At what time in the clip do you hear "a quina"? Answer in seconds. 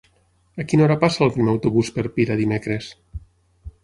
0.61-0.85